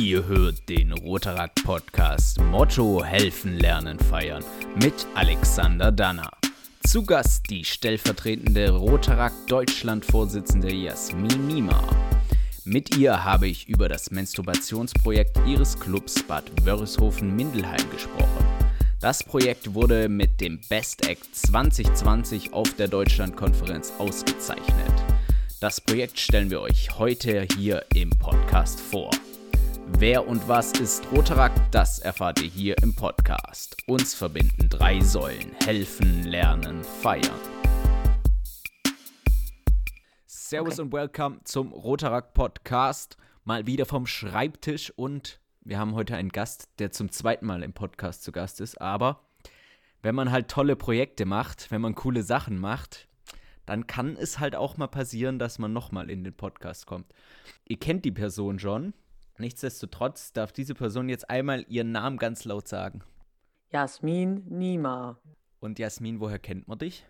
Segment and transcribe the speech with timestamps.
[0.00, 4.42] Ihr hört den Rotaract Podcast Motto Helfen, Lernen, Feiern
[4.82, 6.30] mit Alexander Danner.
[6.88, 11.86] Zu Gast die stellvertretende Rotaract Deutschland-Vorsitzende Jasmin Niemer.
[12.64, 18.46] Mit ihr habe ich über das Menstruationsprojekt ihres Clubs Bad Wörishofen-Mindelheim gesprochen.
[19.02, 24.94] Das Projekt wurde mit dem Best Act 2020 auf der Deutschlandkonferenz ausgezeichnet.
[25.60, 29.10] Das Projekt stellen wir euch heute hier im Podcast vor.
[29.98, 33.76] Wer und was ist Rotaract, das erfahrt ihr hier im Podcast.
[33.86, 37.38] Uns verbinden drei Säulen: helfen, lernen, feiern.
[40.26, 40.82] Servus okay.
[40.82, 43.16] und welcome zum Rotaract Podcast.
[43.44, 47.72] Mal wieder vom Schreibtisch und wir haben heute einen Gast, der zum zweiten Mal im
[47.72, 48.80] Podcast zu Gast ist.
[48.80, 49.20] Aber
[50.02, 53.08] wenn man halt tolle Projekte macht, wenn man coole Sachen macht,
[53.66, 57.12] dann kann es halt auch mal passieren, dass man nochmal in den Podcast kommt.
[57.68, 58.94] Ihr kennt die Person schon,
[59.40, 63.02] Nichtsdestotrotz darf diese Person jetzt einmal ihren Namen ganz laut sagen.
[63.70, 65.18] Jasmin Nima.
[65.60, 67.06] Und Jasmin, woher kennt man dich?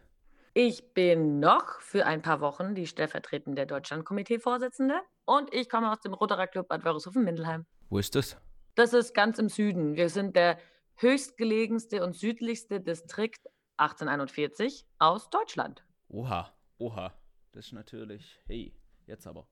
[0.55, 6.15] Ich bin noch für ein paar Wochen die stellvertretende Deutschlandkomitee-Vorsitzende und ich komme aus dem
[6.15, 7.67] Roterer Club Bad Wörishofen-Mindelheim.
[7.89, 8.37] Wo ist das?
[8.77, 9.97] Das ist ganz im Süden.
[9.97, 10.59] Wir sind der
[10.99, 13.45] höchstgelegenste und südlichste Distrikt
[13.79, 15.85] 1841 aus Deutschland.
[16.09, 17.13] Oha, oha.
[17.51, 18.73] Das ist natürlich, hey,
[19.07, 19.49] jetzt aber.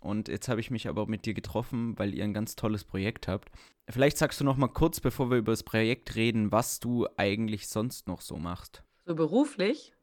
[0.00, 3.28] Und jetzt habe ich mich aber mit dir getroffen, weil ihr ein ganz tolles Projekt
[3.28, 3.50] habt.
[3.90, 7.68] Vielleicht sagst du noch mal kurz, bevor wir über das Projekt reden, was du eigentlich
[7.68, 8.82] sonst noch so machst.
[9.06, 9.94] So beruflich?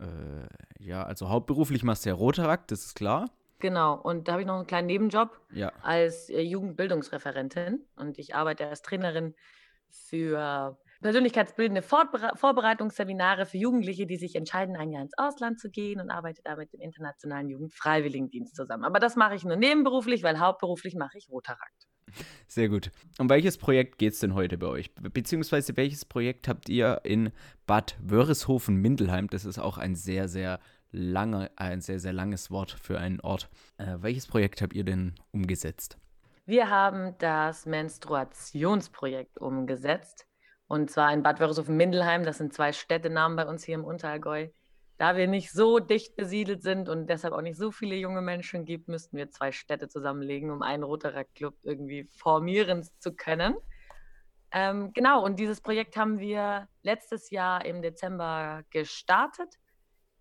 [0.00, 0.46] Äh,
[0.78, 3.30] ja, also hauptberuflich machst du ja Rotaract, das ist klar.
[3.60, 5.72] Genau, und da habe ich noch einen kleinen Nebenjob ja.
[5.82, 7.84] als äh, Jugendbildungsreferentin.
[7.96, 9.34] Und ich arbeite als Trainerin
[9.88, 16.00] für persönlichkeitsbildende Vorbere Vorbereitungsseminare für Jugendliche, die sich entscheiden, ein Jahr ins Ausland zu gehen
[16.00, 18.84] und arbeite da mit dem Internationalen Jugendfreiwilligendienst zusammen.
[18.84, 21.88] Aber das mache ich nur nebenberuflich, weil hauptberuflich mache ich Rotarakt.
[22.48, 22.90] Sehr gut.
[23.18, 24.94] Um welches Projekt geht es denn heute bei euch?
[24.94, 27.32] Beziehungsweise welches Projekt habt ihr in
[27.66, 29.28] Bad Wörishofen-Mindelheim?
[29.28, 30.58] Das ist auch ein sehr, sehr
[30.90, 33.50] lange, ein sehr, sehr langes Wort für einen Ort.
[33.76, 35.98] Äh, welches Projekt habt ihr denn umgesetzt?
[36.46, 40.26] Wir haben das Menstruationsprojekt umgesetzt.
[40.66, 44.48] Und zwar in Bad Wörishofen-Mindelheim, das sind zwei Städtenamen bei uns hier im Unterallgäu.
[44.96, 48.64] Da wir nicht so dicht besiedelt sind und deshalb auch nicht so viele junge Menschen
[48.64, 53.56] gibt, müssten wir zwei Städte zusammenlegen, um einen Roterer Club irgendwie formieren zu können.
[54.52, 59.58] Ähm, genau, und dieses Projekt haben wir letztes Jahr im Dezember gestartet,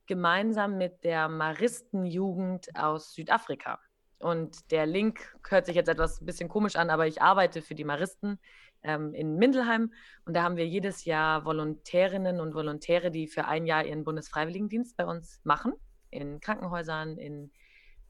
[0.08, 3.80] gemeinsam mit der Maristenjugend aus Südafrika.
[4.24, 7.76] Und der Link hört sich jetzt etwas ein bisschen komisch an, aber ich arbeite für
[7.76, 8.40] die Maristen
[8.82, 9.92] ähm, in Mindelheim.
[10.26, 14.96] Und da haben wir jedes Jahr Volontärinnen und Volontäre, die für ein Jahr ihren Bundesfreiwilligendienst
[14.96, 15.74] bei uns machen.
[16.10, 17.52] In Krankenhäusern, in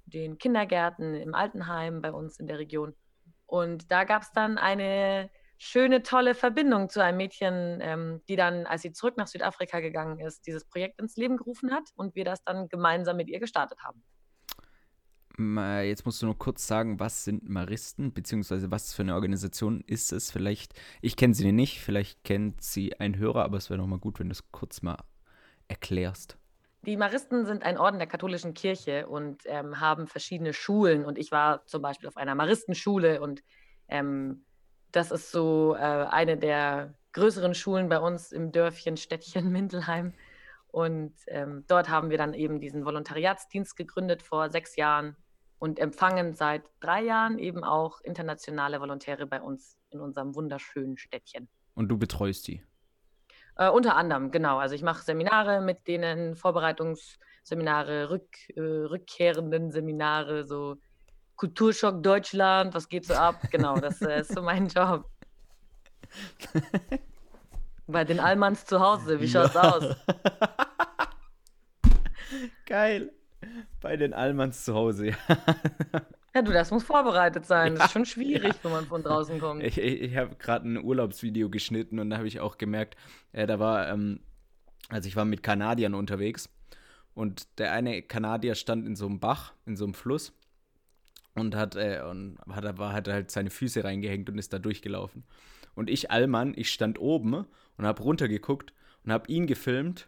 [0.06, 2.94] den Kindergärten, im Altenheim bei uns in der Region.
[3.47, 8.66] Und da gab es dann eine schöne, tolle Verbindung zu einem Mädchen, ähm, die dann,
[8.68, 12.25] als sie zurück nach Südafrika gegangen ist, dieses Projekt ins Leben gerufen hat und wir
[12.25, 14.03] das dann gemeinsam mit ihr gestartet haben.
[15.38, 20.14] Jetzt musst du nur kurz sagen, was sind Maristen, beziehungsweise was für eine Organisation ist
[20.14, 20.30] es?
[20.30, 24.20] Vielleicht, ich kenne sie nicht, vielleicht kennt sie ein Hörer, aber es wäre nochmal gut,
[24.20, 24.98] wenn du es kurz mal
[25.68, 26.38] erklärst.
[26.86, 31.04] Die Maristen sind ein Orden der katholischen Kirche und ähm, haben verschiedene Schulen.
[31.04, 33.42] Und ich war zum Beispiel auf einer Maristenschule und
[33.88, 34.46] ähm,
[34.92, 40.14] das ist so äh, eine der größeren Schulen bei uns im Dörfchen, Städtchen Mindelheim.
[40.68, 45.16] Und ähm, dort haben wir dann eben diesen Volontariatsdienst gegründet vor sechs Jahren
[45.63, 51.47] und empfangen seit drei Jahren eben auch internationale Volontäre bei uns in unserem wunderschönen Städtchen.
[51.74, 52.62] Und du betreust die?
[53.56, 54.57] Äh, unter anderem, genau.
[54.57, 60.75] Also ich mache Seminare mit denen, Vorbereitungsseminare, Rück, äh, rückkehrenden Seminare, so
[61.38, 63.40] Kulturschock Deutschland, was geht so ab?
[63.50, 65.09] Genau, das äh, ist so mein Job.
[67.88, 69.62] Bei den Allmanns zu Hause, wie schaut's ja.
[69.62, 69.95] aus?
[72.66, 73.13] Geil.
[73.84, 75.16] Bei den Allmanns zu Hause, ja.
[76.36, 77.74] Ja, du, das muss vorbereitet sein.
[77.74, 78.64] Ja, das ist schon schwierig, ja.
[78.64, 79.62] wenn man von draußen kommt.
[79.62, 82.96] Ich, ich, ich habe gerade ein Urlaubsvideo geschnitten und da habe ich auch gemerkt,
[83.34, 84.22] äh, da war, ähm,
[84.90, 86.50] also ich war mit Kanadiern unterwegs
[87.13, 90.34] und der eine Kanadier stand in so einem Bach, in so einem Fluss
[91.36, 95.25] und hat, äh, und hat, hat halt seine Füße reingehängt und ist da durchgelaufen.
[95.75, 97.46] Und ich, Allmann, ich stand oben
[97.78, 98.74] und habe runtergeguckt
[99.04, 100.07] und habe ihn gefilmt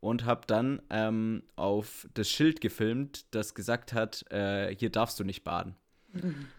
[0.00, 5.24] und habe dann ähm, auf das Schild gefilmt, das gesagt hat, äh, hier darfst du
[5.24, 5.76] nicht baden.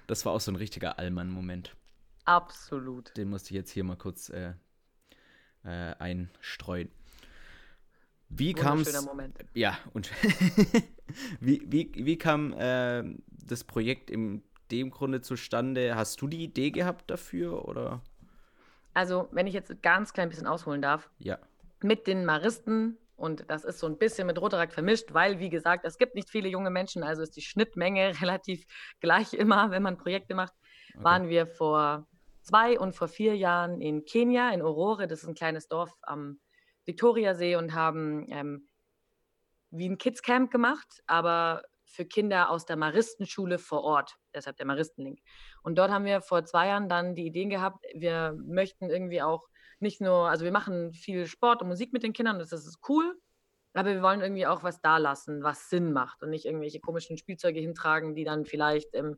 [0.07, 1.75] Das war auch so ein richtiger Allmann-Moment.
[2.25, 3.15] Absolut.
[3.17, 4.53] Den musste ich jetzt hier mal kurz äh,
[5.63, 6.91] äh, einstreuen.
[8.29, 9.07] Wie kam es?
[9.53, 10.11] Ja, und
[11.39, 15.95] wie, wie, wie kam äh, das Projekt im dem Grunde zustande?
[15.95, 18.01] Hast du die Idee gehabt dafür oder?
[18.93, 21.09] Also, wenn ich jetzt ganz klein bisschen ausholen darf.
[21.19, 21.37] Ja.
[21.81, 25.85] Mit den Maristen und das ist so ein bisschen mit Rotaract vermischt, weil, wie gesagt,
[25.85, 28.65] es gibt nicht viele junge Menschen, also ist die Schnittmenge relativ
[29.01, 30.53] gleich immer, wenn man Projekte macht.
[30.93, 31.03] Okay.
[31.03, 32.07] Waren wir vor
[32.43, 36.39] zwei und vor vier Jahren in Kenia, in Aurore, das ist ein kleines Dorf am
[36.85, 38.69] Viktoriasee und haben ähm,
[39.71, 45.19] wie ein Kids-Camp gemacht, aber für Kinder aus der Maristenschule vor Ort, deshalb der Maristenlink.
[45.63, 49.47] Und dort haben wir vor zwei Jahren dann die Ideen gehabt, wir möchten irgendwie auch
[49.79, 53.17] nicht nur, also wir machen viel Sport und Musik mit den Kindern, das ist cool,
[53.73, 57.17] aber wir wollen irgendwie auch was da lassen, was Sinn macht und nicht irgendwelche komischen
[57.17, 59.17] Spielzeuge hintragen, die dann vielleicht, ähm,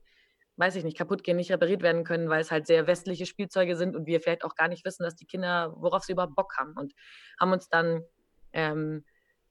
[0.57, 3.77] weiß ich nicht, kaputt gehen, nicht repariert werden können, weil es halt sehr westliche Spielzeuge
[3.77, 6.57] sind und wir vielleicht auch gar nicht wissen, dass die Kinder, worauf sie überhaupt Bock
[6.57, 6.73] haben.
[6.75, 6.93] Und
[7.39, 8.03] haben uns dann
[8.51, 9.05] ähm,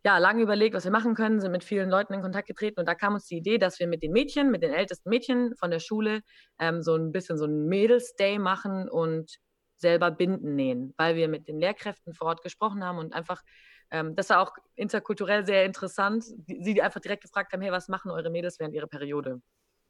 [0.05, 2.87] ja, lange überlegt, was wir machen können, sind mit vielen Leuten in Kontakt getreten und
[2.87, 5.71] da kam uns die Idee, dass wir mit den Mädchen, mit den ältesten Mädchen von
[5.71, 6.21] der Schule
[6.59, 9.39] ähm, so ein bisschen so ein Mädels Day machen und
[9.79, 13.43] selber Binden nähen, weil wir mit den Lehrkräften vor Ort gesprochen haben und einfach,
[13.91, 17.89] ähm, das war auch interkulturell sehr interessant, die, sie einfach direkt gefragt haben, hey, was
[17.89, 19.41] machen eure Mädels während ihrer Periode?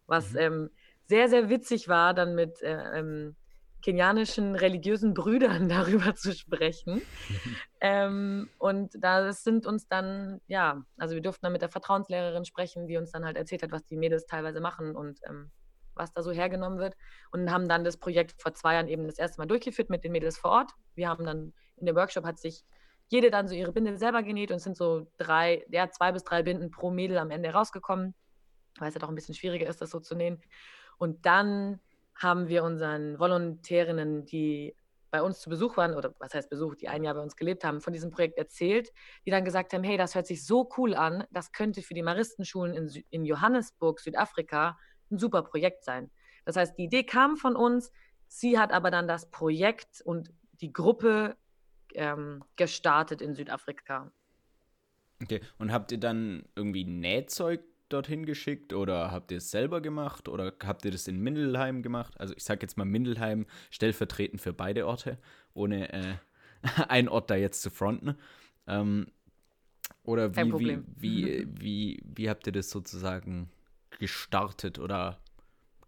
[0.06, 0.38] Was mhm.
[0.38, 0.70] ähm,
[1.06, 3.36] sehr, sehr witzig war, dann mit äh, ähm,
[3.82, 7.02] kenianischen religiösen Brüdern darüber zu sprechen.
[7.80, 12.86] ähm, und da sind uns dann, ja, also wir durften dann mit der Vertrauenslehrerin sprechen,
[12.86, 15.50] die uns dann halt erzählt hat, was die Mädels teilweise machen und ähm,
[15.98, 16.96] was da so hergenommen wird.
[17.30, 20.12] Und haben dann das Projekt vor zwei Jahren eben das erste Mal durchgeführt mit den
[20.12, 20.72] Mädels vor Ort.
[20.94, 22.64] Wir haben dann in dem Workshop hat sich
[23.08, 26.42] jede dann so ihre Binde selber genäht und sind so drei, ja, zwei bis drei
[26.42, 28.14] Binden pro Mädel am Ende rausgekommen,
[28.78, 30.42] weil es ja doch ein bisschen schwieriger ist, das so zu nähen.
[30.98, 31.80] Und dann
[32.14, 34.74] haben wir unseren Volontärinnen, die
[35.10, 37.64] bei uns zu Besuch waren, oder was heißt Besuch, die ein Jahr bei uns gelebt
[37.64, 38.92] haben, von diesem Projekt erzählt,
[39.24, 42.02] die dann gesagt haben, hey, das hört sich so cool an, das könnte für die
[42.02, 44.76] Maristenschulen in, in Johannesburg, Südafrika,
[45.10, 46.10] ein super Projekt sein.
[46.44, 47.92] Das heißt, die Idee kam von uns,
[48.26, 51.36] sie hat aber dann das Projekt und die Gruppe
[51.94, 54.10] ähm, gestartet in Südafrika.
[55.22, 60.28] Okay, und habt ihr dann irgendwie Nähzeug dorthin geschickt oder habt ihr es selber gemacht
[60.28, 62.18] oder habt ihr das in Mindelheim gemacht?
[62.20, 65.18] Also ich sage jetzt mal Mindelheim stellvertretend für beide Orte,
[65.54, 66.14] ohne äh,
[66.88, 68.16] einen Ort da jetzt zu fronten.
[68.66, 69.06] Ähm,
[70.04, 73.50] oder wie, wie, wie, wie, wie habt ihr das sozusagen
[73.98, 75.18] gestartet oder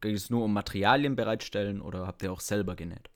[0.00, 3.10] ging es nur um Materialien bereitstellen oder habt ihr auch selber genäht?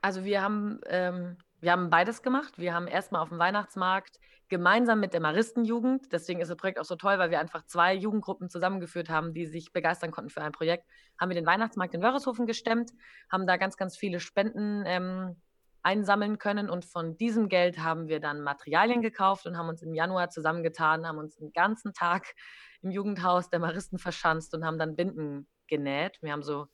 [0.00, 2.58] Also wir haben, ähm, wir haben beides gemacht.
[2.58, 4.18] Wir haben erstmal auf dem Weihnachtsmarkt
[4.48, 6.12] gemeinsam mit der Maristenjugend.
[6.12, 9.46] Deswegen ist das Projekt auch so toll, weil wir einfach zwei Jugendgruppen zusammengeführt haben, die
[9.46, 10.86] sich begeistern konnten für ein Projekt.
[11.18, 12.90] Haben wir den Weihnachtsmarkt in Wörreshofen gestemmt,
[13.30, 15.36] haben da ganz, ganz viele Spenden ähm,
[15.82, 19.94] einsammeln können und von diesem Geld haben wir dann Materialien gekauft und haben uns im
[19.94, 22.34] Januar zusammengetan, haben uns den ganzen Tag
[22.82, 26.18] im Jugendhaus der Maristen verschanzt und haben dann Binden genäht.
[26.22, 26.68] Wir haben so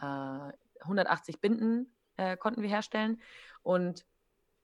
[0.00, 3.20] äh, 180 Binden äh, konnten wir herstellen
[3.62, 4.04] und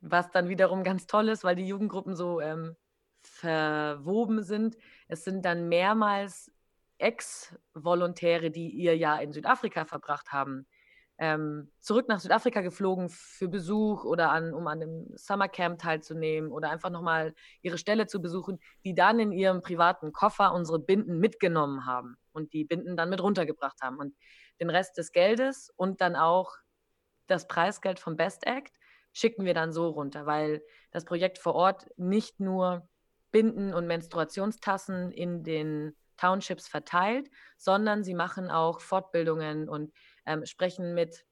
[0.00, 2.76] was dann wiederum ganz toll ist, weil die Jugendgruppen so ähm,
[3.22, 4.76] verwoben sind.
[5.08, 6.52] Es sind dann mehrmals
[6.98, 10.66] Ex-Volontäre, die ihr Jahr in Südafrika verbracht haben,
[11.18, 16.70] ähm, zurück nach Südafrika geflogen für Besuch oder an, um an einem Summercamp teilzunehmen oder
[16.70, 21.86] einfach nochmal ihre Stelle zu besuchen, die dann in ihrem privaten Koffer unsere Binden mitgenommen
[21.86, 23.98] haben und die Binden dann mit runtergebracht haben.
[23.98, 24.16] Und
[24.60, 26.56] den Rest des Geldes und dann auch
[27.26, 28.76] das Preisgeld vom Best Act
[29.12, 32.88] schicken wir dann so runter, weil das Projekt vor Ort nicht nur
[33.30, 39.92] Binden und Menstruationstassen in den Townships verteilt, sondern sie machen auch Fortbildungen und
[40.26, 41.24] ähm, sprechen mit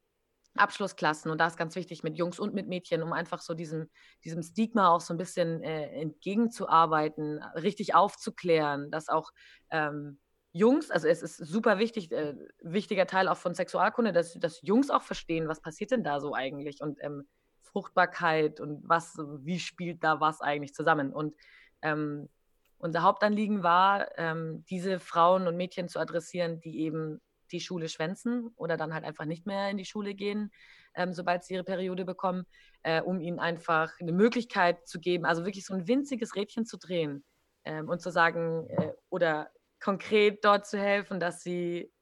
[0.55, 3.89] Abschlussklassen und da ist ganz wichtig mit Jungs und mit Mädchen, um einfach so diesem,
[4.25, 9.31] diesem Stigma auch so ein bisschen äh, entgegenzuarbeiten, richtig aufzuklären, dass auch
[9.71, 10.19] ähm,
[10.53, 14.91] Jungs, also es ist super wichtig, äh, wichtiger Teil auch von Sexualkunde, dass, dass Jungs
[14.91, 17.27] auch verstehen, was passiert denn da so eigentlich und ähm,
[17.63, 21.15] Fruchtbarkeit und was, wie spielt da was eigentlich zusammen.
[21.15, 21.35] Und
[21.81, 22.29] ähm,
[22.77, 27.23] unser Hauptanliegen war, ähm, diese Frauen und Mädchen zu adressieren, die eben
[27.53, 30.51] die Schule schwänzen oder dann halt einfach nicht mehr in die Schule gehen,
[30.95, 32.45] ähm, sobald sie ihre Periode bekommen,
[32.83, 36.79] äh, um ihnen einfach eine Möglichkeit zu geben, also wirklich so ein winziges Rädchen zu
[36.79, 37.25] drehen
[37.65, 41.93] ähm, und zu sagen äh, oder konkret dort zu helfen, dass sie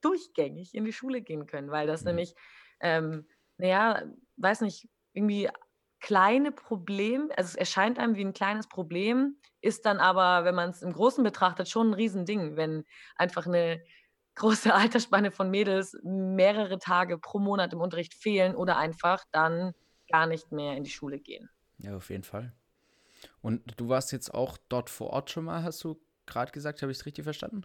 [0.00, 2.08] durchgängig in die Schule gehen können, weil das mhm.
[2.08, 2.34] nämlich
[2.80, 3.26] ähm,
[3.58, 4.02] naja,
[4.36, 5.48] weiß nicht, irgendwie
[6.00, 10.70] kleine Problem, also es erscheint einem wie ein kleines Problem, ist dann aber, wenn man
[10.70, 12.84] es im Großen betrachtet, schon ein Riesending, wenn
[13.16, 13.82] einfach eine
[14.38, 19.74] große Altersspanne von Mädels mehrere Tage pro Monat im Unterricht fehlen oder einfach dann
[20.10, 21.50] gar nicht mehr in die Schule gehen.
[21.78, 22.52] Ja, auf jeden Fall.
[23.40, 26.92] Und du warst jetzt auch dort vor Ort schon mal, hast du gerade gesagt, habe
[26.92, 27.62] ich es richtig verstanden?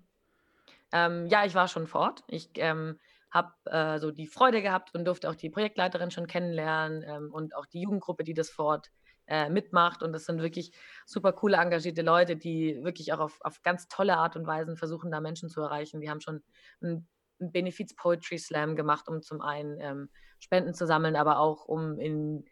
[0.92, 2.24] Ähm, ja, ich war schon vor Ort.
[2.27, 3.00] Ich ähm,
[3.34, 7.56] habe äh, so die Freude gehabt und durfte auch die Projektleiterin schon kennenlernen ähm, und
[7.56, 8.92] auch die Jugendgruppe, die das vor Ort
[9.25, 10.04] äh, mitmacht.
[10.04, 10.72] Und das sind wirklich
[11.08, 15.10] super coole, engagierte Leute, die wirklich auch auf, auf ganz tolle Art und Weise versuchen,
[15.10, 16.00] da Menschen zu erreichen.
[16.00, 16.44] Wir haben schon
[16.82, 17.08] einen,
[17.40, 20.10] einen Benefiz Poetry Slam gemacht, um zum einen ähm,
[20.40, 22.46] Spenden zu sammeln, aber auch um in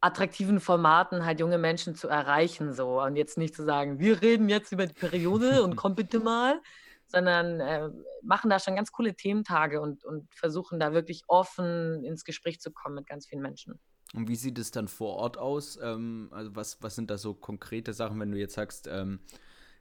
[0.00, 4.48] attraktiven Formaten halt junge Menschen zu erreichen so und jetzt nicht zu sagen, wir reden
[4.48, 6.60] jetzt über die Periode und komm bitte mal,
[7.08, 7.88] sondern äh,
[8.22, 12.70] machen da schon ganz coole Thementage und, und versuchen da wirklich offen ins Gespräch zu
[12.70, 13.78] kommen mit ganz vielen Menschen.
[14.14, 15.78] Und wie sieht es dann vor Ort aus?
[15.82, 19.20] Ähm, also was, was sind da so konkrete Sachen, wenn du jetzt sagst, ähm,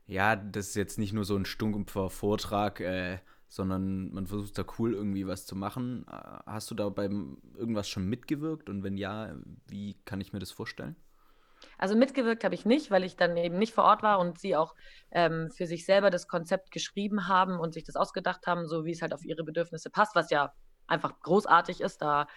[0.06, 3.20] ja, das ist jetzt nicht nur so ein stumpfer Vortrag, äh,
[3.50, 6.06] sondern man versucht da cool irgendwie was zu machen.
[6.10, 8.70] Äh, hast du da beim irgendwas schon mitgewirkt?
[8.70, 9.36] Und wenn ja,
[9.68, 10.96] wie kann ich mir das vorstellen?
[11.78, 14.56] Also mitgewirkt habe ich nicht, weil ich dann eben nicht vor Ort war und sie
[14.56, 14.76] auch
[15.12, 18.92] ähm, für sich selber das Konzept geschrieben haben und sich das ausgedacht haben, so wie
[18.92, 20.54] es halt auf ihre Bedürfnisse passt, was ja
[20.88, 22.02] einfach großartig ist.
[22.02, 22.28] Da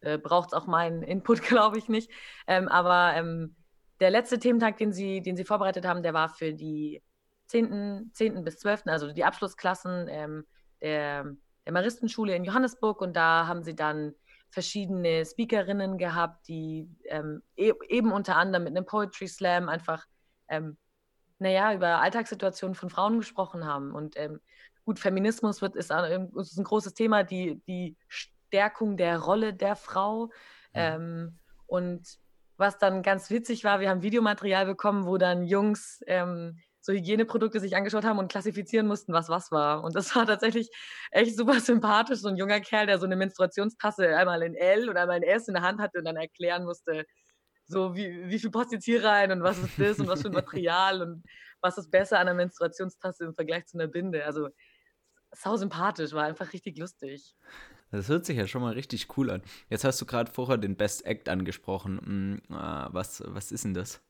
[0.00, 2.10] äh, braucht es auch meinen Input, glaube ich nicht.
[2.46, 3.56] Ähm, aber ähm,
[4.00, 7.02] der letzte Thementag, den sie, den sie vorbereitet haben, der war für die
[7.46, 8.10] 10.
[8.12, 8.44] 10.
[8.44, 10.44] bis 12., also die Abschlussklassen ähm,
[10.80, 11.24] der,
[11.64, 13.00] der Maristenschule in Johannesburg.
[13.00, 14.14] Und da haben sie dann
[14.56, 20.06] verschiedene Speakerinnen gehabt, die ähm, e eben unter anderem mit einem Poetry Slam einfach,
[20.48, 20.78] ähm,
[21.38, 23.94] naja, über Alltagssituationen von Frauen gesprochen haben.
[23.94, 24.40] Und ähm,
[24.86, 29.76] gut, Feminismus wird, ist, ein, ist ein großes Thema, die, die Stärkung der Rolle der
[29.76, 30.30] Frau.
[30.72, 32.18] Ähm, und
[32.56, 37.58] was dann ganz witzig war, wir haben Videomaterial bekommen, wo dann Jungs ähm, so Hygieneprodukte
[37.58, 39.82] sich angeschaut haben und klassifizieren mussten, was was war.
[39.82, 40.70] Und das war tatsächlich
[41.10, 42.20] echt super sympathisch.
[42.20, 45.48] So ein junger Kerl, der so eine Menstruationstasse einmal in L und einmal in S
[45.48, 47.04] in der Hand hatte und dann erklären musste,
[47.66, 50.28] so wie, wie viel passt jetzt hier rein und was ist das und was für
[50.28, 51.24] ein Material und
[51.60, 54.24] was ist besser an einer Menstruationstasse im Vergleich zu einer Binde.
[54.24, 54.50] Also
[55.32, 57.34] sau sympathisch, war einfach richtig lustig.
[57.90, 59.42] Das hört sich ja schon mal richtig cool an.
[59.70, 61.98] Jetzt hast du gerade vorher den Best Act angesprochen.
[61.98, 64.00] Hm, äh, was, was ist denn das?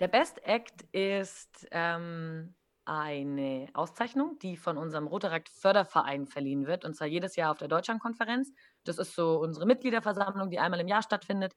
[0.00, 2.54] Der Best Act ist ähm,
[2.86, 7.68] eine Auszeichnung, die von unserem Rotarakt Förderverein verliehen wird, und zwar jedes Jahr auf der
[7.68, 8.50] Deutschlandkonferenz.
[8.84, 11.52] Das ist so unsere Mitgliederversammlung, die einmal im Jahr stattfindet.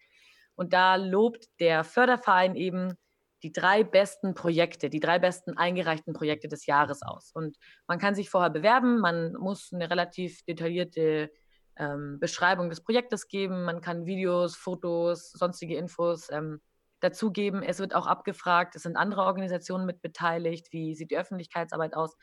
[0.56, 2.96] Und da lobt der Förderverein eben
[3.44, 7.32] die drei besten Projekte, die drei besten eingereichten Projekte des Jahres aus.
[7.34, 7.58] Und
[7.88, 11.32] man kann sich vorher bewerben, man muss eine relativ detaillierte
[11.78, 16.60] ähm, Beschreibung des Projektes geben, man kann Videos, Fotos, sonstige Infos ähm,
[17.04, 17.64] dazugeben.
[17.64, 22.16] Es wird auch abgefragt, es sind andere Organisationen mit beteiligt, wie sieht die Öffentlichkeitsarbeit aus.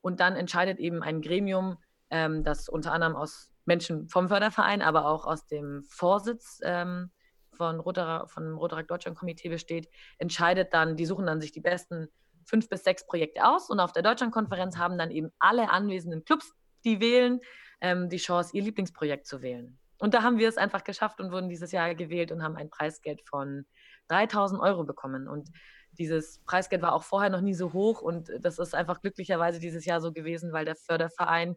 [0.00, 1.78] Und dann entscheidet eben ein Gremium,
[2.10, 7.10] ähm, das unter anderem aus Menschen vom Förderverein, aber auch aus dem Vorsitz ähm,
[7.52, 12.08] von Roter, von Rotaract Deutschland Komitee besteht, entscheidet dann, die suchen dann sich die besten
[12.46, 16.52] fünf bis sechs Projekte aus und auf der Deutschlandkonferenz haben dann eben alle anwesenden Clubs,
[16.84, 17.40] die wählen,
[17.80, 19.78] ähm, die Chance, ihr Lieblingsprojekt zu wählen.
[19.98, 22.70] Und da haben wir es einfach geschafft und wurden dieses Jahr gewählt und haben ein
[22.70, 23.66] Preisgeld von
[24.10, 25.28] 3000 Euro bekommen.
[25.28, 25.50] Und
[25.98, 29.84] dieses Preisgeld war auch vorher noch nie so hoch und das ist einfach glücklicherweise dieses
[29.84, 31.56] Jahr so gewesen, weil der Förderverein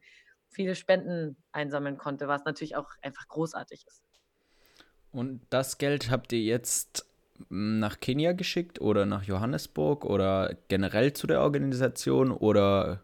[0.49, 4.03] viele Spenden einsammeln konnte, was natürlich auch einfach großartig ist.
[5.11, 7.05] Und das Geld habt ihr jetzt
[7.49, 13.01] nach Kenia geschickt oder nach Johannesburg oder generell zu der Organisation oder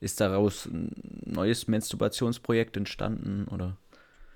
[0.00, 0.92] ist daraus ein
[1.24, 3.76] neues Menstruationsprojekt entstanden oder?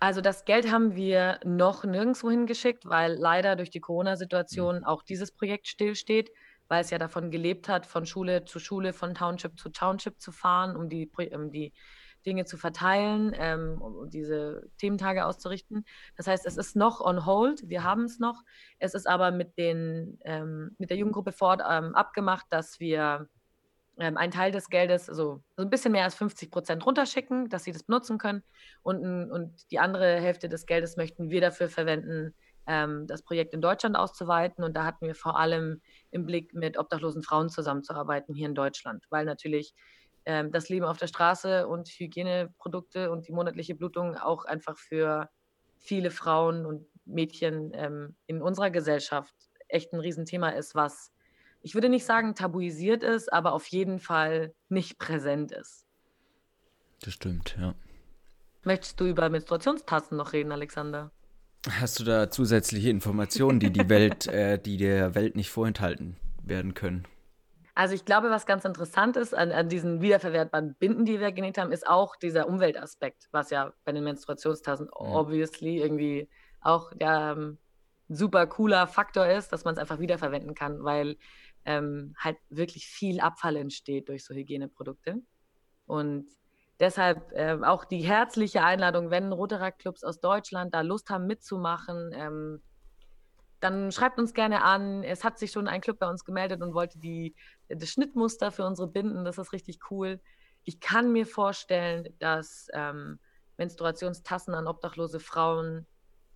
[0.03, 4.85] Also das Geld haben wir noch nirgendwo hingeschickt, weil leider durch die Corona-Situation mhm.
[4.85, 6.31] auch dieses Projekt stillsteht,
[6.69, 10.33] weil es ja davon gelebt hat, von Schule zu Schule, von Township zu Township zu
[10.33, 11.75] fahren, um die, um die
[12.25, 15.85] Dinge zu verteilen, ähm, um diese Thementage auszurichten.
[16.17, 18.43] Das heißt, es ist noch on hold, wir haben es noch.
[18.79, 23.29] Es ist aber mit, den, ähm, mit der Jugendgruppe Ford ähm, abgemacht, dass wir
[24.01, 27.65] ähm, einen Teil des Geldes, also so ein bisschen mehr als 50 Prozent runterschicken, dass
[27.65, 28.43] sie das benutzen können.
[28.83, 32.35] Und, und die andere Hälfte des Geldes möchten wir dafür verwenden,
[32.67, 34.65] ähm, das Projekt in Deutschland auszuweiten.
[34.65, 35.81] Und da hatten wir vor allem
[36.11, 39.75] im Blick, mit obdachlosen Frauen zusammenzuarbeiten hier in Deutschland, weil natürlich
[40.25, 45.29] ähm, das Leben auf der Straße und Hygieneprodukte und die monatliche Blutung auch einfach für
[45.77, 49.35] viele Frauen und Mädchen ähm, in unserer Gesellschaft
[49.69, 51.13] echt ein Riesenthema ist, was
[51.63, 55.87] ich würde nicht sagen tabuisiert ist, aber auf jeden Fall nicht präsent ist.
[57.03, 57.75] Das stimmt, ja.
[58.65, 61.11] Möchtest du über Menstruationstassen noch reden, Alexander?
[61.69, 66.75] Hast du da zusätzliche Informationen, die die Welt, äh, die der Welt nicht vorenthalten werden
[66.75, 67.07] können?
[67.75, 71.57] Also ich glaube, was ganz interessant ist an, an, diesen wiederverwertbaren Binden, die wir genäht
[71.57, 74.93] haben, ist auch dieser Umweltaspekt, was ja bei den Menstruationstassen ja.
[74.93, 76.29] obviously irgendwie
[76.61, 77.59] auch der ähm,
[78.09, 81.17] super cooler Faktor ist, dass man es einfach wiederverwenden kann, weil
[81.65, 85.23] ähm, halt wirklich viel Abfall entsteht durch so Hygieneprodukte.
[85.87, 86.27] Und
[86.79, 92.63] deshalb äh, auch die herzliche Einladung, wenn Rotaract-Clubs aus Deutschland da Lust haben mitzumachen, ähm,
[93.61, 95.03] dann schreibt uns gerne an.
[95.03, 97.35] Es hat sich schon ein Club bei uns gemeldet und wollte die,
[97.69, 99.25] das Schnittmuster für unsere Binden.
[99.25, 100.21] Das ist richtig cool.
[100.65, 103.19] Ich kann mir vorstellen, dass ähm,
[103.59, 105.87] Menstruationstassen an obdachlose Frauen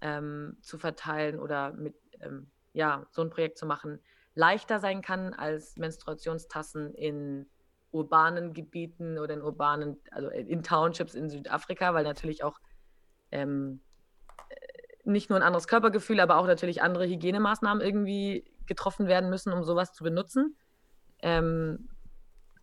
[0.02, 4.00] ähm, zu verteilen oder mit ähm, ja, so ein Projekt zu machen,
[4.34, 7.46] leichter sein kann als Menstruationstassen in
[7.90, 12.58] urbanen Gebieten oder in urbanen, also in Townships in Südafrika, weil natürlich auch
[13.30, 13.80] ähm,
[15.04, 19.62] nicht nur ein anderes Körpergefühl, aber auch natürlich andere Hygienemaßnahmen irgendwie getroffen werden müssen, um
[19.62, 20.56] sowas zu benutzen.
[21.20, 21.88] Ähm,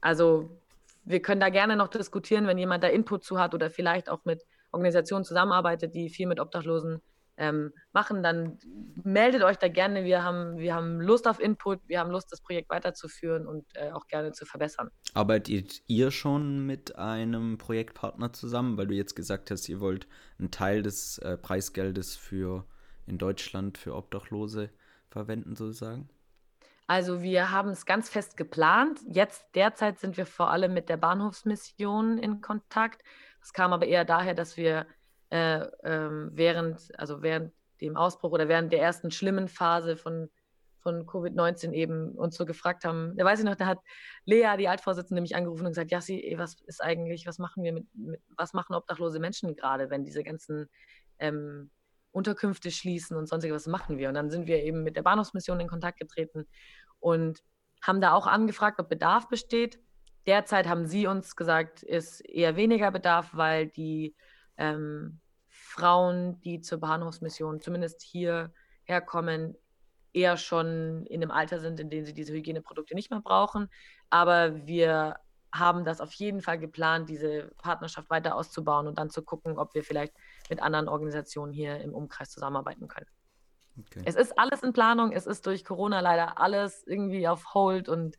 [0.01, 0.61] also
[1.05, 4.25] wir können da gerne noch diskutieren, wenn jemand da Input zu hat oder vielleicht auch
[4.25, 7.01] mit Organisationen zusammenarbeitet, die viel mit Obdachlosen
[7.37, 8.59] ähm, machen, dann
[9.03, 10.03] meldet euch da gerne.
[10.03, 13.91] Wir haben, wir haben Lust auf Input, wir haben Lust, das Projekt weiterzuführen und äh,
[13.91, 14.89] auch gerne zu verbessern.
[15.13, 20.07] Arbeitet ihr schon mit einem Projektpartner zusammen, weil du jetzt gesagt hast, ihr wollt
[20.39, 22.65] einen Teil des äh, Preisgeldes für
[23.07, 24.69] in Deutschland für Obdachlose
[25.09, 26.09] verwenden, sozusagen?
[26.87, 28.99] Also wir haben es ganz fest geplant.
[29.07, 33.01] Jetzt derzeit sind wir vor allem mit der Bahnhofsmission in Kontakt.
[33.41, 34.85] Es kam aber eher daher, dass wir
[35.31, 40.29] äh, ähm, während, also während dem Ausbruch oder während der ersten schlimmen Phase von,
[40.79, 43.15] von Covid-19 eben uns so gefragt haben.
[43.17, 43.79] Da weiß ich noch, da hat
[44.25, 47.71] Lea, die Altvorsitzende, mich angerufen und gesagt, Jassi, ey, was ist eigentlich, was machen wir
[47.71, 50.69] mit, mit was machen obdachlose Menschen gerade, wenn diese ganzen
[51.17, 51.71] ähm,
[52.11, 54.09] Unterkünfte schließen und sonstiges, was machen wir?
[54.09, 56.45] Und dann sind wir eben mit der Bahnhofsmission in Kontakt getreten
[56.99, 57.41] und
[57.81, 59.79] haben da auch angefragt, ob Bedarf besteht.
[60.27, 64.13] Derzeit haben sie uns gesagt, ist eher weniger Bedarf, weil die
[64.61, 68.53] ähm, Frauen, die zur Bahnhofsmission zumindest hier
[68.83, 69.55] herkommen,
[70.13, 73.69] eher schon in einem Alter sind, in dem sie diese Hygieneprodukte nicht mehr brauchen.
[74.09, 75.15] Aber wir
[75.51, 79.73] haben das auf jeden Fall geplant, diese Partnerschaft weiter auszubauen und dann zu gucken, ob
[79.73, 80.13] wir vielleicht
[80.49, 83.07] mit anderen Organisationen hier im Umkreis zusammenarbeiten können.
[83.79, 84.03] Okay.
[84.05, 88.17] Es ist alles in Planung, es ist durch Corona leider alles irgendwie auf Hold und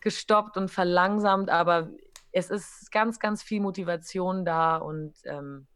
[0.00, 1.90] gestoppt und verlangsamt, aber
[2.36, 5.66] es ist ganz, ganz viel Motivation da und ähm,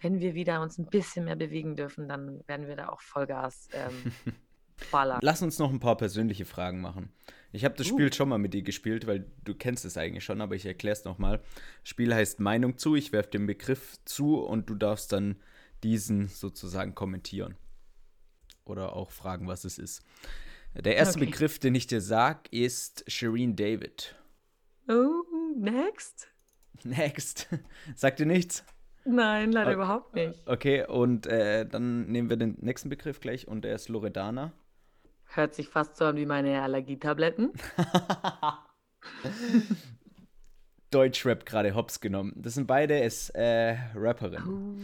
[0.00, 3.68] wenn wir wieder uns ein bisschen mehr bewegen dürfen, dann werden wir da auch Vollgas
[3.72, 4.12] ähm,
[4.90, 5.20] ballern.
[5.22, 7.12] Lass uns noch ein paar persönliche Fragen machen.
[7.52, 7.94] Ich habe das uh.
[7.94, 10.94] Spiel schon mal mit dir gespielt, weil du kennst es eigentlich schon, aber ich erkläre
[10.94, 11.40] es nochmal.
[11.84, 12.96] Spiel heißt Meinung zu.
[12.96, 15.36] Ich werfe den Begriff zu und du darfst dann
[15.84, 17.54] diesen sozusagen kommentieren.
[18.64, 20.02] Oder auch fragen, was es ist.
[20.74, 21.26] Der erste okay.
[21.26, 24.16] Begriff, den ich dir sag, ist Shireen David.
[24.90, 25.22] Oh,
[25.58, 26.28] next.
[26.84, 27.48] Next.
[27.94, 28.64] Sagt dir nichts?
[29.04, 29.74] Nein, leider okay.
[29.74, 30.46] überhaupt nicht.
[30.46, 34.52] Okay, und äh, dann nehmen wir den nächsten Begriff gleich und der ist Loredana.
[35.24, 37.52] Hört sich fast so an wie meine Allergietabletten.
[40.90, 42.32] Deutschrap gerade hops genommen.
[42.36, 44.48] Das sind beide ist äh, Rapperinnen.
[44.48, 44.74] Oh,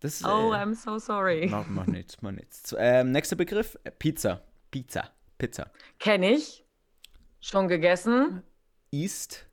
[0.00, 1.46] das, oh äh, I'm so sorry.
[1.48, 2.74] Mach, mach nichts, mach nichts.
[2.76, 4.42] Ähm, nächster Begriff, Pizza.
[4.72, 5.10] Pizza.
[5.38, 5.70] Pizza.
[5.98, 6.64] Kenne ich.
[7.40, 8.42] Schon gegessen.
[8.90, 9.46] East.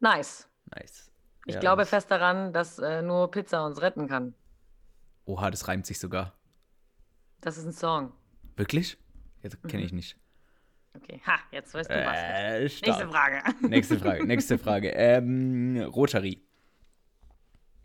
[0.00, 0.48] Nice.
[0.74, 1.10] Nice.
[1.46, 4.34] Ich ja, glaube fest daran, dass äh, nur Pizza uns retten kann.
[5.24, 6.34] Oha, das reimt sich sogar.
[7.40, 8.12] Das ist ein Song.
[8.56, 8.98] Wirklich?
[9.42, 9.96] Jetzt kenne ich mhm.
[9.96, 10.16] nicht.
[10.94, 12.18] Okay, ha, jetzt weißt du was.
[12.18, 13.42] Äh, nächste Frage.
[13.68, 14.88] Nächste Frage, nächste Frage.
[14.90, 16.42] Ähm, Rotary.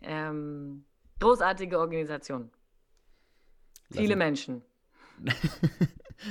[0.02, 0.84] Ähm,
[1.20, 2.50] großartige Organisation.
[3.88, 4.62] Lassen Viele Menschen.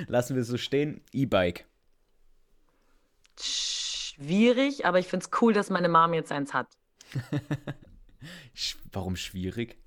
[0.08, 1.02] Lassen wir es so stehen.
[1.14, 1.66] E-Bike.
[4.16, 6.68] Schwierig, aber ich finde es cool, dass meine Mom jetzt eins hat.
[8.92, 9.78] Warum schwierig?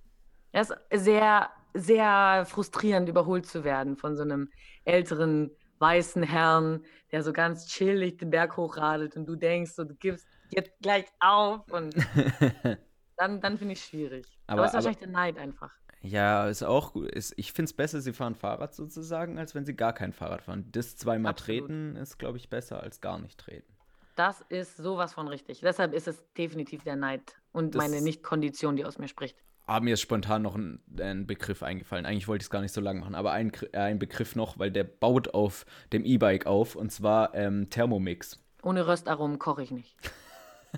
[0.52, 4.50] Es ist sehr, sehr frustrierend, überholt zu werden von so einem
[4.84, 9.94] älteren weißen Herrn, der so ganz chillig den Berg hochradelt und du denkst, so, du
[9.94, 11.94] gibst jetzt gleich auf und
[13.16, 14.26] dann, dann finde ich es schwierig.
[14.46, 15.72] Aber, es ist wahrscheinlich der Neid einfach.
[16.00, 17.10] Ja, ist auch gut.
[17.10, 20.42] Ist, ich finde es besser, sie fahren Fahrrad sozusagen, als wenn sie gar kein Fahrrad
[20.42, 20.68] fahren.
[20.70, 21.66] Das zweimal Absolut.
[21.66, 23.77] treten ist, glaube ich, besser als gar nicht treten.
[24.18, 25.60] Das ist sowas von richtig.
[25.60, 29.36] Deshalb ist es definitiv der Neid und das meine Nicht-Kondition, die aus mir spricht.
[29.66, 32.04] Aber mir ist spontan noch ein, ein Begriff eingefallen.
[32.04, 34.58] Eigentlich wollte ich es gar nicht so lang machen, aber ein, äh, ein Begriff noch,
[34.58, 38.42] weil der baut auf dem E-Bike auf und zwar ähm, Thermomix.
[38.64, 39.94] Ohne Röstaromen koche ich nicht.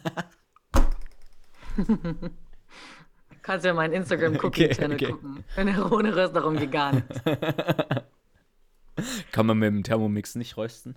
[3.41, 5.15] Kannst ja meinen Instagram-Cookie-Channel okay, okay.
[5.15, 5.45] gucken.
[5.55, 7.07] Wenn er ohne Röstaromen geht gar nicht.
[9.33, 10.97] Kann man mit dem Thermomix nicht rösten?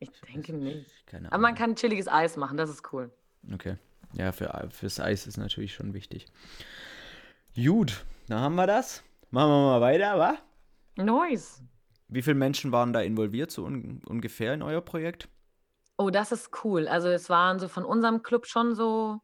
[0.00, 1.06] Ich denke nicht.
[1.06, 1.32] Keine Ahnung.
[1.32, 3.12] Aber man kann chilliges Eis machen, das ist cool.
[3.52, 3.76] Okay.
[4.14, 6.26] Ja, für, fürs Eis ist natürlich schon wichtig.
[7.54, 9.04] Gut, dann haben wir das.
[9.30, 10.38] Machen wir mal weiter, wa?
[10.96, 11.62] Nice.
[12.08, 15.28] Wie viele Menschen waren da involviert, so un ungefähr in euer Projekt?
[15.96, 16.88] Oh, das ist cool.
[16.88, 19.20] Also es waren so von unserem Club schon so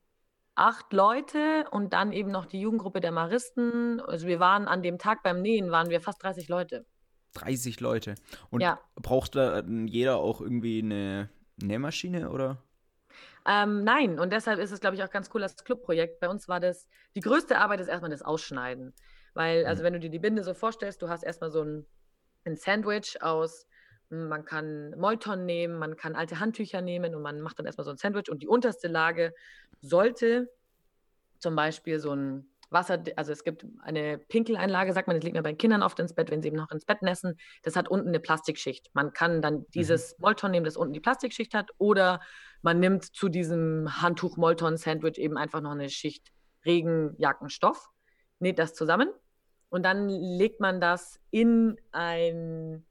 [0.54, 4.00] acht Leute und dann eben noch die Jugendgruppe der Maristen.
[4.00, 6.86] Also wir waren an dem Tag beim Nähen, waren wir fast 30 Leute.
[7.36, 8.14] 30 Leute.
[8.50, 8.80] Und Ja.
[8.96, 12.62] braucht da jeder auch irgendwie eine Nähmaschine oder?
[13.46, 16.20] Ähm, nein, und deshalb ist es, glaube ich, auch ganz cool, das Clubprojekt.
[16.20, 18.94] Bei uns war das, die größte Arbeit ist erstmal das Ausschneiden.
[19.34, 19.84] Weil, also Mhm.
[19.84, 21.86] wenn du dir die Binde so vorstellst, du hast erstmal so ein,
[22.44, 23.66] ein Sandwich aus,
[24.10, 27.84] hm, man kann Molton nehmen, man kann alte Handtücher nehmen und man macht dann erstmal
[27.84, 29.34] so ein Sandwich und die unterste Lage
[29.80, 30.48] sollte
[31.38, 35.44] zum Beispiel so ein Wasser, also es gibt eine Pinkeleinlage, sagt man, das legt man
[35.44, 37.36] bei Kindern oft ins Bett, wenn sie eben noch ins Bett nässen.
[37.62, 38.90] Das hat unten eine Plastikschicht.
[38.92, 42.20] Man kann dann dieses Molton nehmen, das unten die Plastikschicht hat, oder
[42.62, 46.32] man nimmt zu diesem Handtuch-Molton-Sandwich eben einfach noch eine Schicht
[46.64, 47.88] Regenjackenstoff,
[48.40, 49.08] näht das zusammen
[49.68, 52.84] und dann legt man das in ein,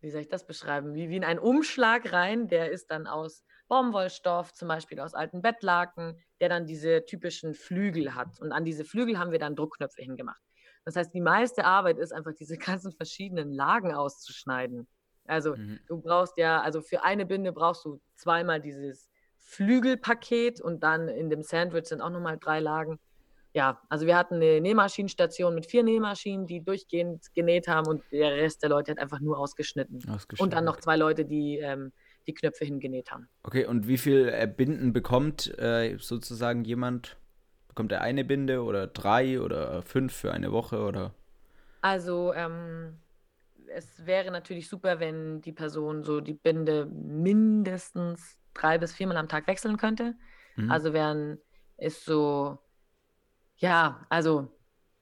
[0.00, 3.44] wie soll ich das beschreiben, wie, wie in einen Umschlag rein, der ist dann aus
[3.68, 8.40] Baumwollstoff, zum Beispiel aus alten Bettlaken, der dann diese typischen Flügel hat.
[8.40, 10.42] Und an diese Flügel haben wir dann Druckknöpfe hingemacht.
[10.84, 14.88] Das heißt, die meiste Arbeit ist einfach, diese ganzen verschiedenen Lagen auszuschneiden.
[15.26, 15.80] Also Mhm.
[15.86, 21.28] du brauchst ja, also für eine Binde brauchst du zweimal dieses Flügelpaket und dann in
[21.30, 22.98] dem Sandwich sind auch nochmal drei Lagen.
[23.54, 28.32] Ja, also wir hatten eine Nähmaschinenstation mit vier Nähmaschinen, die durchgehend genäht haben und der
[28.36, 29.96] Rest der Leute hat einfach nur ausgeschnitten.
[29.96, 30.50] Und Ausgeschnitten.
[30.50, 31.92] dann noch zwei Leute, die ähm,
[32.28, 33.28] die Knöpfe hingenäht haben.
[33.42, 37.16] Okay, und wie viel äh, Binden bekommt äh, sozusagen jemand?
[37.66, 41.14] Bekommt er eine Binde oder drei oder fünf für eine Woche oder?
[41.80, 42.98] Also ähm,
[43.68, 49.28] es wäre natürlich super, wenn die Person so die Binde mindestens drei bis viermal am
[49.28, 50.14] Tag wechseln könnte.
[50.56, 50.70] Mhm.
[50.70, 51.38] Also wären
[51.76, 52.58] ist so,
[53.56, 54.48] ja, also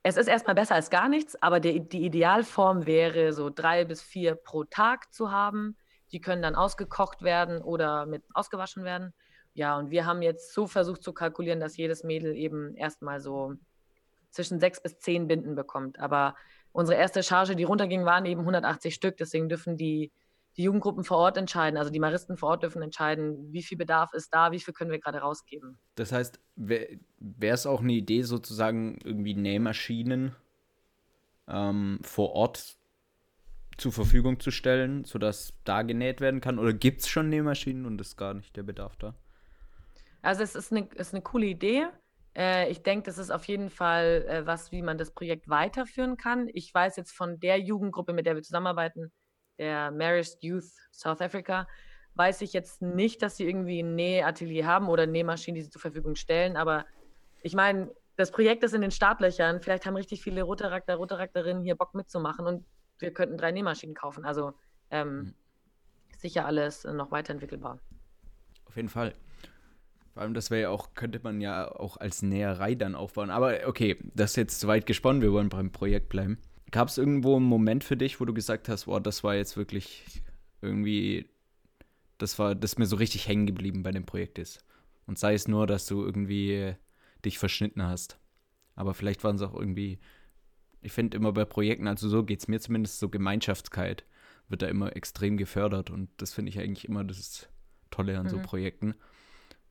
[0.03, 4.03] es ist erstmal besser als gar nichts, aber der, die Idealform wäre so drei bis
[4.03, 5.77] vier pro Tag zu haben.
[6.13, 9.13] Die können dann ausgekocht werden oder mit ausgewaschen werden.
[9.55, 13.55] Ja, und wir haben jetzt so versucht zu kalkulieren, dass jedes Mädel eben erstmal so
[14.31, 15.99] zwischen sechs bis zehn Binden bekommt.
[15.99, 16.37] Aber
[16.73, 19.17] unsere erste Charge, die runterging, waren eben 180 Stück.
[19.17, 20.13] Deswegen dürfen die,
[20.57, 24.13] die Jugendgruppen vor Ort entscheiden, also die Maristen vor Ort dürfen entscheiden, wie viel Bedarf
[24.13, 25.79] ist da, wie viel können wir gerade rausgeben.
[25.95, 26.99] Das heißt, wäre
[27.41, 30.37] es auch eine Idee, sozusagen irgendwie Nähmaschinen
[31.49, 32.77] ähm, vor Ort
[33.77, 36.59] zur Verfügung zu stellen, sodass da genäht werden kann?
[36.59, 39.15] Oder gibt es schon Nähmaschinen und ist gar nicht der Bedarf da?
[40.23, 41.87] Also es ist eine, ist eine coole Idee.
[42.37, 46.17] Äh, ich denke, das ist auf jeden Fall äh, was, wie man das Projekt weiterführen
[46.17, 46.49] kann.
[46.53, 49.13] Ich weiß jetzt von der Jugendgruppe, mit der wir zusammenarbeiten,
[49.59, 51.67] der Marist Youth South Africa,
[52.15, 55.81] weiß ich jetzt nicht, dass sie irgendwie ein Nähatelier haben oder Nähmaschinen, die sie zur
[55.81, 56.57] Verfügung stellen.
[56.57, 56.87] Aber
[57.43, 59.61] ich meine, das Projekt ist in den Startlöchern.
[59.61, 62.65] Vielleicht haben richtig viele Rotarakter, Rotarakterinnen hier Bock mitzumachen und
[62.99, 64.25] wir könnten drei Nähmaschinen kaufen.
[64.25, 64.55] Also
[64.91, 65.35] ähm, Mhm.
[66.19, 67.81] sicher alles noch weiterentwickelbar.
[68.67, 69.15] Auf jeden Fall.
[70.13, 73.31] Vor allem, das wäre ja auch, könnte man ja auch als Näherei dann aufbauen.
[73.31, 76.39] Aber okay, das ist jetzt zu weit gesponnen, wir wollen beim Projekt bleiben.
[76.71, 79.57] Gab es irgendwo einen Moment für dich, wo du gesagt hast, boah, das war jetzt
[79.57, 80.23] wirklich
[80.63, 81.29] irgendwie,
[82.19, 84.65] das war, das mir so richtig hängen geblieben bei dem Projekt ist.
[85.07, 86.75] Und sei es nur, dass du irgendwie
[87.25, 88.19] dich verschnitten hast.
[88.75, 89.99] Aber vielleicht waren es auch irgendwie,
[90.87, 94.05] ich finde immer bei Projekten, also so geht es mir zumindest, so Gemeinschaftskeit
[94.49, 97.49] wird da immer extrem gefördert und das finde ich eigentlich immer das
[97.91, 98.43] Tolle an so Mhm.
[98.43, 98.95] Projekten.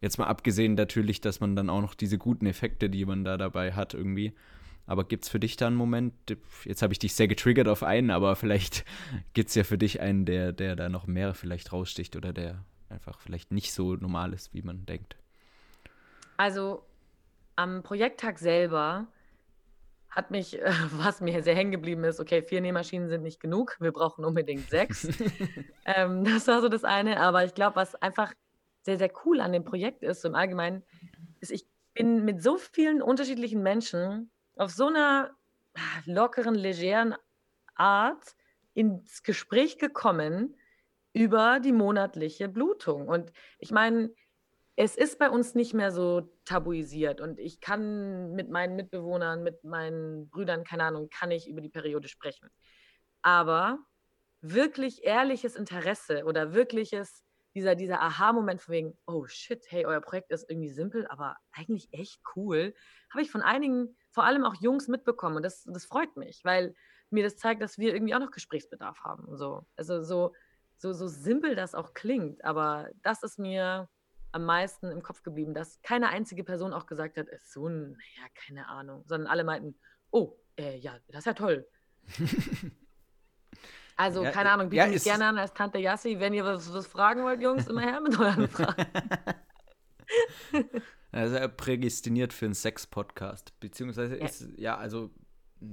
[0.02, 3.38] Jetzt mal abgesehen natürlich, dass man dann auch noch diese guten Effekte, die man da
[3.38, 4.34] dabei hat, irgendwie.
[4.88, 6.14] Aber gibt es für dich da einen Moment,
[6.66, 8.84] jetzt habe ich dich sehr getriggert auf einen, aber vielleicht
[9.34, 12.66] gibt es ja für dich einen, der, der da noch mehr vielleicht raussticht oder der
[12.90, 15.16] einfach vielleicht nicht so normal ist, wie man denkt.
[16.36, 16.84] Also
[17.56, 19.08] am Projekttag selber
[20.16, 23.78] hat mich, äh, was mir sehr hängen geblieben ist, okay, vier Nähmaschinen sind nicht genug,
[23.80, 25.08] wir brauchen unbedingt sechs.
[25.86, 28.34] ähm, das war so das eine, aber ich glaube, was einfach
[28.82, 30.84] sehr, sehr cool an dem Projekt ist, so im Allgemeinen,
[31.42, 35.32] ist, ich bin mit so vielen unterschiedlichen Menschen auf so einer
[35.74, 37.16] ah, lockeren, legeren
[37.76, 38.36] Art
[38.74, 40.56] ins Gespräch gekommen
[41.14, 43.08] über die monatliche Blutung.
[43.08, 44.14] Und ich meine,
[44.76, 49.64] es ist bei uns nicht mehr so tabuisiert und ich kann mit meinen Mitbewohnern, mit
[49.64, 52.50] meinen Brüdern, keine Ahnung, kann ich über die Periode sprechen.
[53.22, 53.80] Aber
[54.42, 57.24] wirklich ehrliches Interesse oder wirkliches,
[57.56, 61.88] dieser, dieser Aha-Moment von wegen, oh shit, hey, euer Projekt ist irgendwie simpel, aber eigentlich
[61.94, 62.76] echt cool,
[63.12, 66.76] habe ich von einigen, vor allem auch Jungs mitbekommen und das, das freut mich, weil
[67.10, 69.38] mir das zeigt, dass wir irgendwie auch noch Gesprächsbedarf haben.
[69.38, 69.66] So.
[69.78, 70.34] Also so,
[70.78, 73.88] so, so simpel das auch klingt, aber das ist mir
[74.36, 77.92] am meisten im Kopf geblieben, dass keine einzige Person auch gesagt hat, ist so ein,
[77.92, 79.80] naja, keine Ahnung, sondern alle meinten,
[80.12, 81.66] oh, äh, ja, das ist ja toll.
[83.98, 86.20] Also, ja, keine Ahnung, biete ja, mich gerne an als Tante Yassi.
[86.20, 88.86] Wenn ihr was, was fragen wollt, Jungs, immer her mit euren Fragen.
[91.14, 93.58] Also prädestiniert für einen Sex-Podcast.
[93.62, 94.26] Beziehungsweise ja.
[94.26, 95.12] ist, ja, also,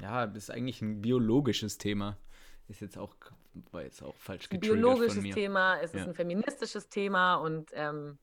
[0.00, 2.16] ja, das ist eigentlich ein biologisches Thema.
[2.68, 3.16] Ist jetzt auch,
[3.72, 8.18] war jetzt auch falsch getriggert Ein biologisches Thema, es ist ein feministisches Thema und ähm,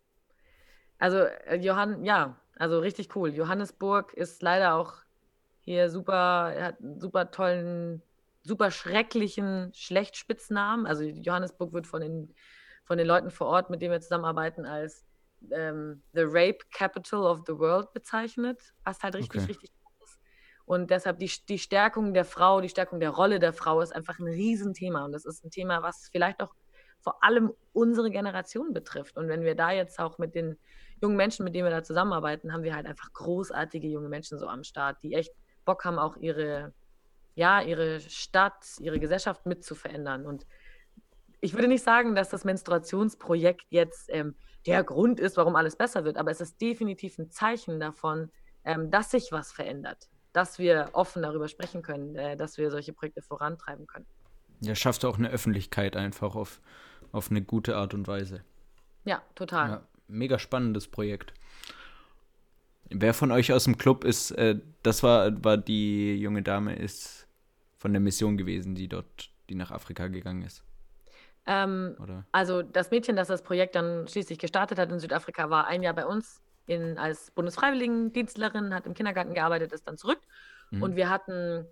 [1.00, 3.34] also äh, Johann, ja, also richtig cool.
[3.34, 4.94] Johannesburg ist leider auch
[5.62, 8.02] hier super, hat einen super tollen,
[8.44, 10.86] super schrecklichen Schlechtspitznamen.
[10.86, 12.36] Also Johannesburg wird von den,
[12.84, 15.06] von den Leuten vor Ort, mit denen wir zusammenarbeiten, als
[15.52, 19.52] ähm, The Rape Capital of the World bezeichnet, was halt richtig, okay.
[19.52, 19.72] richtig
[20.04, 20.20] ist.
[20.66, 24.20] Und deshalb die, die Stärkung der Frau, die Stärkung der Rolle der Frau ist einfach
[24.20, 25.06] ein Riesenthema.
[25.06, 26.54] Und das ist ein Thema, was vielleicht auch
[27.02, 29.18] vor allem unsere Generation betrifft.
[29.18, 30.58] Und wenn wir da jetzt auch mit den
[31.02, 34.48] jungen Menschen, mit denen wir da zusammenarbeiten, haben wir halt einfach großartige junge Menschen so
[34.48, 35.34] am Start, die echt
[35.66, 36.74] Bock haben, auch ihre,
[37.36, 40.26] ja, ihre Stadt, ihre Gesellschaft mit zu verändern.
[40.26, 40.46] Und
[41.42, 44.36] ich würde nicht sagen, dass das Menstruationsprojekt jetzt ähm,
[44.66, 48.30] der Grund ist, warum alles besser wird, aber es ist definitiv ein Zeichen davon,
[48.66, 52.92] ähm, dass sich was verändert, dass wir offen darüber sprechen können, äh, dass wir solche
[52.92, 54.06] Projekte vorantreiben können.
[54.62, 56.62] Ja, schafft auch eine Öffentlichkeit einfach auf,
[57.12, 58.44] auf eine gute Art und Weise.
[59.06, 59.70] Ja, total.
[59.70, 61.34] Ja, mega spannendes Projekt.
[62.90, 67.28] Wer von euch aus dem Club ist, äh, das war, war die junge Dame, ist
[67.78, 70.64] von der Mission gewesen, die dort, die nach Afrika gegangen ist.
[71.46, 71.96] Ähm,
[72.32, 75.94] also das Mädchen, das das Projekt dann schließlich gestartet hat in Südafrika, war ein Jahr
[75.94, 80.20] bei uns in, als Bundesfreiwilligendienstlerin, hat im Kindergarten gearbeitet, ist dann zurück.
[80.72, 80.84] Mhm.
[80.84, 81.66] Und wir hatten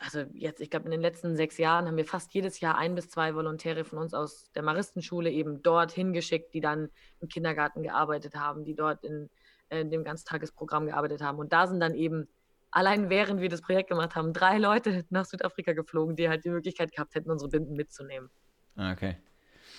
[0.00, 2.94] also jetzt, ich glaube, in den letzten sechs Jahren haben wir fast jedes Jahr ein
[2.94, 7.82] bis zwei Volontäre von uns aus der Maristenschule eben dort hingeschickt, die dann im Kindergarten
[7.82, 9.30] gearbeitet haben, die dort in,
[9.70, 11.38] in dem Ganztagesprogramm gearbeitet haben.
[11.38, 12.28] Und da sind dann eben,
[12.70, 16.50] allein während wir das Projekt gemacht haben, drei Leute nach Südafrika geflogen, die halt die
[16.50, 18.30] Möglichkeit gehabt hätten, unsere Binden mitzunehmen.
[18.76, 19.16] Ah, okay.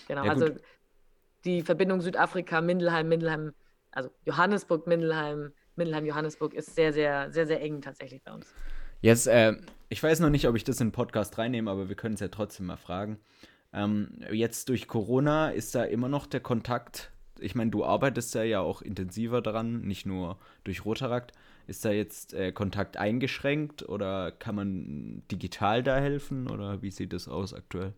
[0.08, 0.50] Genau, ja, also
[1.46, 3.54] die Verbindung Südafrika, Mindelheim, Mindelheim,
[3.92, 8.54] also Johannesburg, Mindelheim, Mindelheim, Johannesburg ist sehr, sehr, sehr, sehr eng tatsächlich bei uns.
[9.02, 9.56] Jetzt, äh,
[9.88, 12.20] ich weiß noch nicht, ob ich das in den Podcast reinnehme, aber wir können es
[12.20, 13.20] ja trotzdem mal fragen.
[13.72, 17.12] Ähm, jetzt durch Corona ist da immer noch der Kontakt.
[17.40, 21.32] Ich meine, du arbeitest ja, auch intensiver daran, nicht nur durch Rotarakt.
[21.68, 27.14] Ist da jetzt äh, Kontakt eingeschränkt oder kann man digital da helfen oder wie sieht
[27.14, 27.94] das aus aktuell?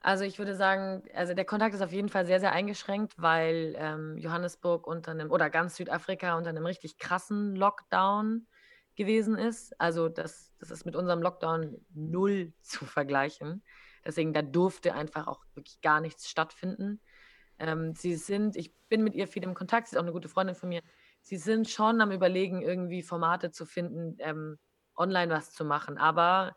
[0.00, 3.74] Also ich würde sagen, also der Kontakt ist auf jeden Fall sehr, sehr eingeschränkt, weil
[3.78, 8.46] ähm, Johannesburg unter einem, oder ganz Südafrika unter einem richtig krassen Lockdown
[8.98, 9.80] gewesen ist.
[9.80, 13.62] Also das, das ist mit unserem Lockdown null zu vergleichen.
[14.04, 17.00] Deswegen, da durfte einfach auch wirklich gar nichts stattfinden.
[17.58, 20.28] Ähm, sie sind, ich bin mit ihr viel im Kontakt, sie ist auch eine gute
[20.28, 20.82] Freundin von mir.
[21.22, 24.58] Sie sind schon am Überlegen, irgendwie Formate zu finden, ähm,
[24.96, 25.98] online was zu machen.
[25.98, 26.54] Aber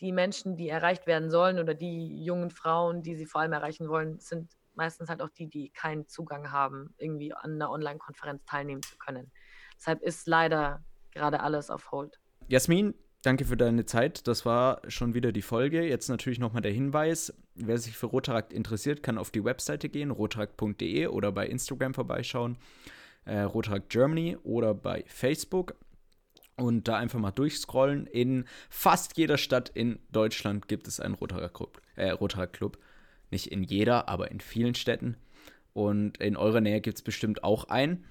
[0.00, 3.88] die Menschen, die erreicht werden sollen oder die jungen Frauen, die sie vor allem erreichen
[3.88, 8.82] wollen, sind meistens halt auch die, die keinen Zugang haben, irgendwie an einer Online-Konferenz teilnehmen
[8.82, 9.32] zu können.
[9.76, 12.18] Deshalb ist leider gerade alles auf Hold.
[12.48, 14.26] Jasmin, danke für deine Zeit.
[14.26, 15.82] Das war schon wieder die Folge.
[15.82, 17.32] Jetzt natürlich nochmal der Hinweis.
[17.54, 22.58] Wer sich für Rotarakt interessiert, kann auf die Webseite gehen, rotarakt.de oder bei Instagram vorbeischauen,
[23.24, 25.76] äh, Rotarakt Germany oder bei Facebook
[26.56, 28.06] und da einfach mal durchscrollen.
[28.06, 31.80] In fast jeder Stadt in Deutschland gibt es einen Rotarakt Club.
[31.96, 32.78] Äh, Rotarakt Club.
[33.30, 35.16] Nicht in jeder, aber in vielen Städten.
[35.72, 38.04] Und in eurer Nähe gibt es bestimmt auch einen.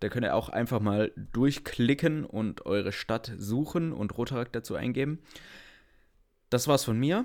[0.00, 5.22] Da könnt ihr auch einfach mal durchklicken und eure Stadt suchen und Rotarakt dazu eingeben.
[6.50, 7.24] Das war's von mir.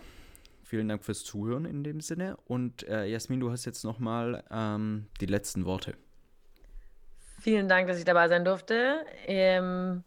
[0.64, 2.38] Vielen Dank fürs Zuhören in dem Sinne.
[2.46, 5.96] Und äh, Jasmin, du hast jetzt nochmal ähm, die letzten Worte.
[7.42, 9.06] Vielen Dank, dass ich dabei sein durfte.
[9.26, 10.04] Ähm,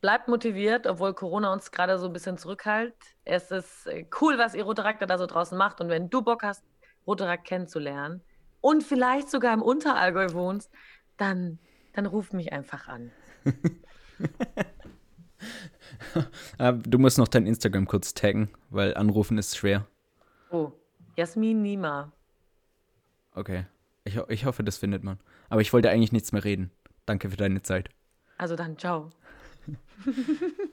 [0.00, 2.94] bleibt motiviert, obwohl Corona uns gerade so ein bisschen zurückhält.
[3.24, 5.80] Es ist äh, cool, was ihr Rotarakt da so draußen macht.
[5.80, 6.62] Und wenn du Bock hast,
[7.06, 8.22] Rotarakt kennenzulernen
[8.60, 10.70] und vielleicht sogar im Unterallgäu wohnst,
[11.16, 11.58] dann
[11.96, 13.10] dann ruf mich einfach an.
[16.58, 19.86] Ah, du musst noch dein Instagram kurz taggen, weil anrufen ist schwer.
[20.50, 20.72] Oh,
[21.14, 22.12] Jasmin Nima.
[23.34, 23.66] Okay.
[24.04, 25.18] Ich, ich hoffe, das findet man.
[25.48, 26.70] Aber ich wollte eigentlich nichts mehr reden.
[27.04, 27.90] Danke für deine Zeit.
[28.38, 29.10] Also dann, ciao.